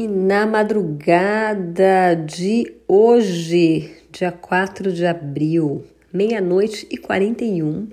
[0.00, 7.86] E na madrugada de hoje, dia 4 de abril, meia-noite e 41,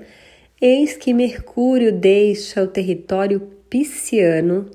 [0.62, 4.72] eis que Mercúrio deixa o território pisciano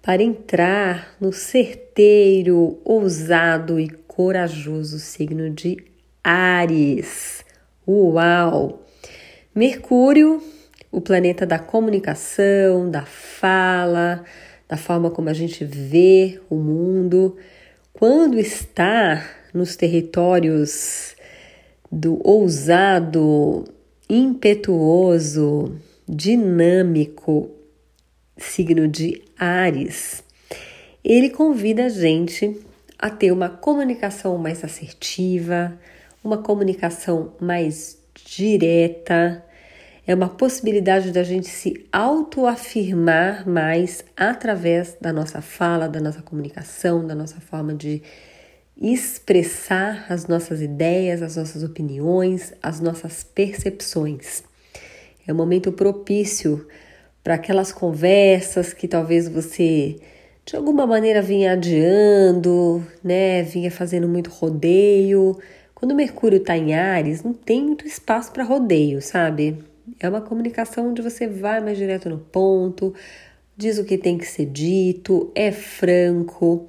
[0.00, 5.76] para entrar no certeiro, ousado e corajoso signo de
[6.24, 7.44] Ares.
[7.86, 8.82] Uau!
[9.54, 10.42] Mercúrio,
[10.90, 14.24] o planeta da comunicação, da fala,
[14.68, 17.36] da forma como a gente vê o mundo,
[17.92, 21.14] quando está nos territórios
[21.90, 23.64] do ousado,
[24.08, 25.76] impetuoso,
[26.08, 27.50] dinâmico
[28.36, 30.24] signo de Ares,
[31.04, 32.60] ele convida a gente
[32.98, 35.78] a ter uma comunicação mais assertiva,
[36.22, 39.44] uma comunicação mais direta,
[40.06, 47.06] é uma possibilidade da gente se autoafirmar mais através da nossa fala, da nossa comunicação,
[47.06, 48.02] da nossa forma de
[48.80, 54.42] expressar as nossas ideias, as nossas opiniões, as nossas percepções.
[55.26, 56.66] É um momento propício
[57.22, 59.96] para aquelas conversas que talvez você
[60.44, 63.42] de alguma maneira vinha adiando, né?
[63.42, 65.38] Vinha fazendo muito rodeio.
[65.74, 69.64] Quando Mercúrio está em Ares, não tem muito espaço para rodeio, sabe?
[70.00, 72.94] É uma comunicação onde você vai mais direto no ponto,
[73.56, 76.68] diz o que tem que ser dito, é franco,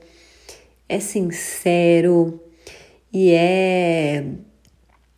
[0.87, 2.39] é sincero
[3.11, 4.25] e é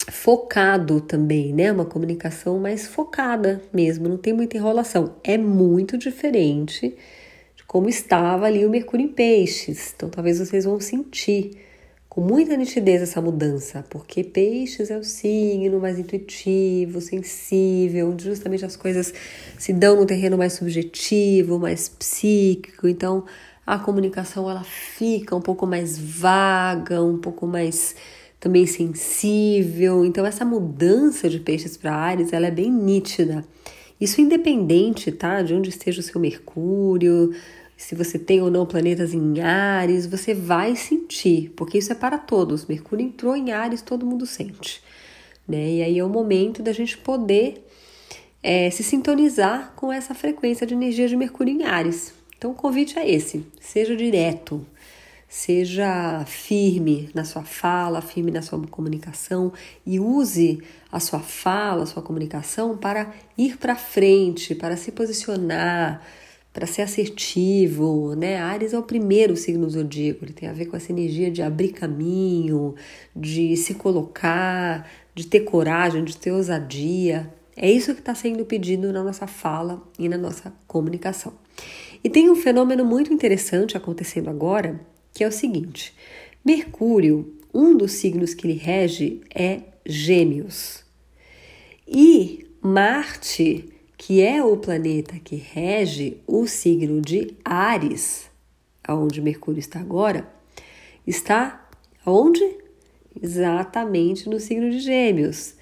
[0.09, 1.72] focado também, né?
[1.72, 5.16] Uma comunicação mais focada mesmo, não tem muita enrolação.
[5.23, 6.95] É muito diferente
[7.56, 9.94] de como estava ali o Mercúrio em Peixes.
[9.95, 11.66] Então, talvez vocês vão sentir
[12.17, 18.65] com muita nitidez essa mudança, porque peixes é o signo mais intuitivo, sensível, onde justamente
[18.65, 19.13] as coisas
[19.55, 22.88] se dão no terreno mais subjetivo, mais psíquico.
[22.88, 23.23] Então,
[23.63, 27.95] a comunicação ela fica um pouco mais vaga, um pouco mais
[28.39, 30.03] também sensível.
[30.03, 33.45] Então, essa mudança de peixes para Ares, ela é bem nítida.
[34.01, 35.44] Isso independente, tá?
[35.44, 37.31] De onde esteja o seu Mercúrio,
[37.77, 42.17] se você tem ou não planetas em Ares, você vai sentir, porque isso é para
[42.17, 42.65] todos.
[42.65, 44.81] Mercúrio entrou em Ares, todo mundo sente.
[45.47, 45.75] Né?
[45.75, 47.63] E aí é o momento da gente poder
[48.41, 52.13] é, se sintonizar com essa frequência de energia de Mercúrio em Ares.
[52.35, 54.65] Então o convite é esse: seja direto,
[55.29, 59.53] seja firme na sua fala, firme na sua comunicação
[59.85, 66.01] e use a sua fala, a sua comunicação para ir para frente, para se posicionar
[66.57, 68.38] para ser assertivo, né?
[68.38, 71.68] Ares é o primeiro signo zodíaco, ele tem a ver com essa energia de abrir
[71.68, 72.73] caminho,
[73.16, 77.31] de se colocar, de ter coragem, de ter ousadia.
[77.56, 81.31] É isso que está sendo pedido na nossa fala e na nossa comunicação.
[82.03, 84.79] E tem um fenômeno muito interessante acontecendo agora,
[85.13, 85.94] que é o seguinte:
[86.44, 90.84] Mercúrio, um dos signos que ele rege é Gêmeos.
[91.88, 93.76] E Marte
[94.07, 98.29] que é o planeta que rege o signo de Ares,
[98.81, 100.25] aonde Mercúrio está agora,
[101.06, 101.68] está
[102.06, 102.41] onde?
[103.22, 105.56] Exatamente no signo de Gêmeos.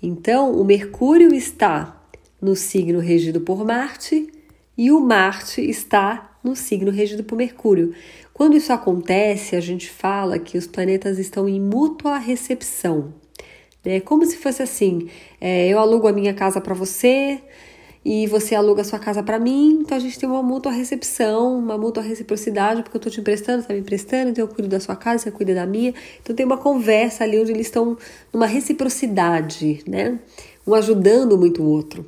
[0.00, 2.00] Então, o Mercúrio está
[2.40, 4.28] no signo regido por Marte
[4.76, 7.92] e o Marte está no signo regido por Mercúrio.
[8.32, 13.12] Quando isso acontece, a gente fala que os planetas estão em mútua recepção.
[13.84, 15.08] É como se fosse assim:
[15.40, 17.42] é, eu alugo a minha casa para você,
[18.10, 21.76] e você aluga sua casa para mim, então a gente tem uma mútua recepção, uma
[21.76, 24.80] mútua reciprocidade, porque eu tô te emprestando, você tá me emprestando, então eu cuido da
[24.80, 25.92] sua casa, você cuida da minha.
[26.22, 27.98] Então tem uma conversa ali onde eles estão
[28.32, 30.18] numa reciprocidade, né?
[30.66, 32.06] Um ajudando muito o outro.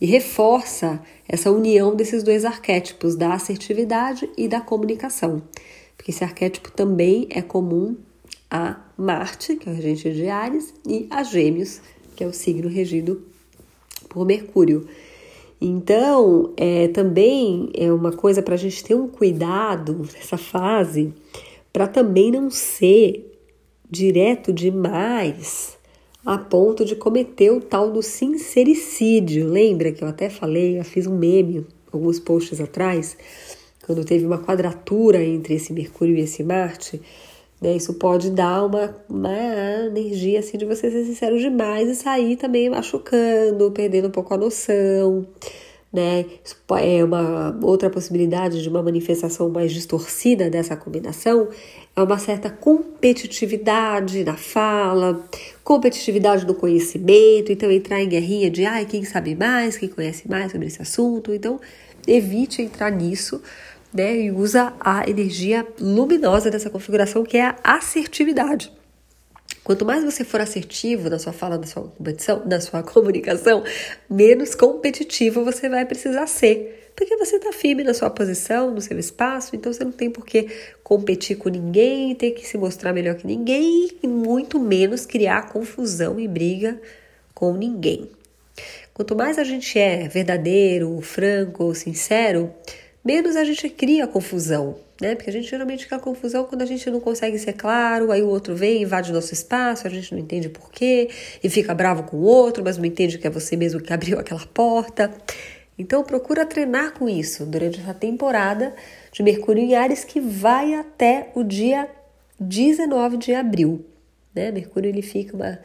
[0.00, 5.42] E reforça essa união desses dois arquétipos, da assertividade e da comunicação.
[5.96, 7.96] Porque esse arquétipo também é comum
[8.48, 11.80] a Marte, que é o regente de Ares, e a Gêmeos,
[12.14, 13.26] que é o signo regido
[14.08, 14.86] por Mercúrio.
[15.60, 21.12] Então, é, também é uma coisa para a gente ter um cuidado nessa fase,
[21.72, 23.38] para também não ser
[23.90, 25.78] direto demais
[26.24, 29.46] a ponto de cometer o tal do sincericídio.
[29.48, 33.16] Lembra que eu até falei, eu fiz um meme alguns posts atrás,
[33.84, 37.00] quando teve uma quadratura entre esse Mercúrio e esse Marte,
[37.60, 37.76] né?
[37.76, 39.32] Isso pode dar uma, uma
[39.86, 44.36] energia assim de você ser sincero demais e sair também machucando, perdendo um pouco a
[44.36, 45.26] noção.
[45.92, 46.24] Né?
[46.44, 51.48] Isso é uma outra possibilidade de uma manifestação mais distorcida dessa combinação
[51.96, 55.22] é uma certa competitividade na fala,
[55.64, 60.52] competitividade no conhecimento, então entrar em guerrinha de ai, quem sabe mais, quem conhece mais
[60.52, 61.34] sobre esse assunto.
[61.34, 61.60] Então,
[62.06, 63.42] evite entrar nisso,
[63.92, 64.16] né?
[64.16, 68.72] E usa a energia luminosa dessa configuração, que é a assertividade.
[69.62, 73.62] Quanto mais você for assertivo na sua fala, na sua competição, na sua comunicação,
[74.08, 76.92] menos competitivo você vai precisar ser.
[76.96, 80.24] Porque você está firme na sua posição, no seu espaço, então você não tem por
[80.24, 80.48] que
[80.82, 86.18] competir com ninguém, ter que se mostrar melhor que ninguém, e muito menos criar confusão
[86.18, 86.80] e briga
[87.34, 88.10] com ninguém.
[88.92, 92.52] Quanto mais a gente é verdadeiro, franco, sincero,
[93.04, 95.14] menos a gente cria confusão, né?
[95.14, 98.28] Porque a gente geralmente cria confusão quando a gente não consegue ser claro, aí o
[98.28, 101.08] outro vem, invade nosso espaço, a gente não entende por quê,
[101.42, 104.18] e fica bravo com o outro, mas não entende que é você mesmo que abriu
[104.20, 105.10] aquela porta.
[105.78, 108.74] Então procura treinar com isso durante essa temporada
[109.12, 111.88] de Mercúrio em Ares que vai até o dia
[112.38, 113.84] 19 de abril,
[114.34, 114.50] né?
[114.50, 115.58] Mercúrio ele fica uma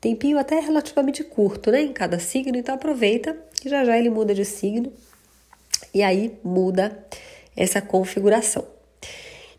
[0.00, 4.34] tempinho até relativamente curto, né, em cada signo, então aproveita que já já ele muda
[4.34, 4.90] de signo
[5.92, 7.06] e aí muda
[7.56, 8.66] essa configuração.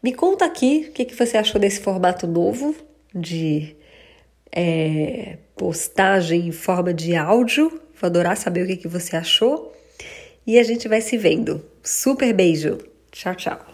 [0.01, 2.75] Me conta aqui o que, que você achou desse formato novo
[3.13, 3.75] de
[4.51, 7.69] é, postagem em forma de áudio.
[8.00, 9.71] Vou adorar saber o que, que você achou.
[10.45, 11.63] E a gente vai se vendo.
[11.83, 12.79] Super beijo.
[13.12, 13.70] Tchau, tchau.